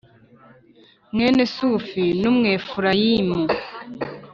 [1.13, 3.39] Mwene Sufi n’Umwefurayimu.